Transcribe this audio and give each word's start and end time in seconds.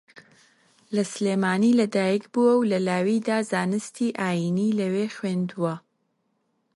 لە 0.95 1.03
سلێمانی 1.13 1.77
لەدایکبووە 1.79 2.53
و 2.57 2.67
لە 2.71 2.79
لاویدا 2.87 3.37
زانستی 3.51 4.15
ئایینی 4.19 4.75
لەوێ 4.79 5.05
خوێندووە 5.15 5.75